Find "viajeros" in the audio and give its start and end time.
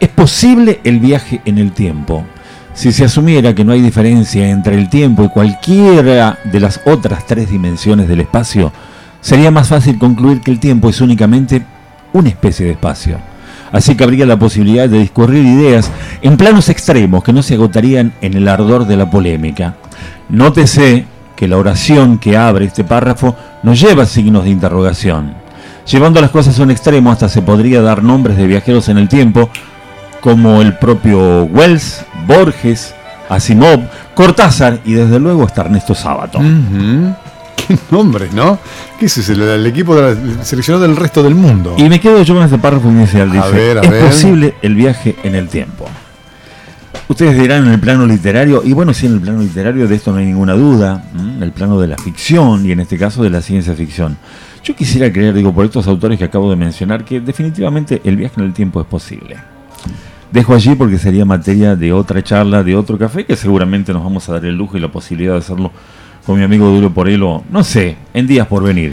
28.46-28.88